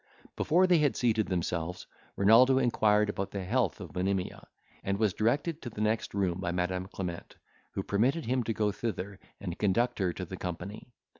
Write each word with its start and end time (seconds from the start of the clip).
Before 0.35 0.65
they 0.65 0.79
had 0.79 0.95
seated 0.95 1.27
themselves, 1.27 1.85
Renaldo 2.15 2.57
inquired 2.57 3.07
about 3.11 3.29
the 3.29 3.43
health 3.43 3.79
of 3.79 3.93
Monimia, 3.93 4.47
and 4.83 4.97
was 4.97 5.13
directed 5.13 5.61
to 5.61 5.69
the 5.69 5.79
next 5.79 6.15
room 6.15 6.39
by 6.39 6.51
Madam 6.51 6.87
Clement, 6.87 7.35
who 7.73 7.83
permitted 7.83 8.25
him 8.25 8.41
to 8.45 8.53
go 8.53 8.71
thither, 8.71 9.19
and 9.39 9.59
conduct 9.59 9.99
her 9.99 10.11
to 10.11 10.25
the 10.25 10.37
company. 10.37 10.87